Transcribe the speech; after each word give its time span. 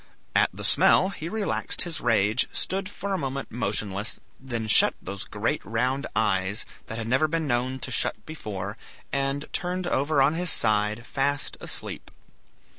At 0.35 0.49
the 0.51 0.63
smell 0.63 1.09
he 1.09 1.29
relaxed 1.29 1.83
his 1.83 2.01
rage, 2.01 2.47
stood 2.51 2.89
for 2.89 3.13
a 3.13 3.19
moment 3.19 3.51
motionless, 3.51 4.19
then 4.39 4.65
shut 4.67 4.95
those 4.99 5.25
great 5.25 5.63
round 5.63 6.07
eyes, 6.15 6.65
that 6.87 6.97
had 6.97 7.07
never 7.07 7.27
been 7.27 7.45
known 7.45 7.77
to 7.77 7.91
shut 7.91 8.25
before, 8.25 8.77
and 9.13 9.45
turned 9.53 9.85
over 9.85 10.19
on 10.19 10.33
his 10.33 10.49
side, 10.49 11.05
fast 11.05 11.55
asleep. 11.61 12.09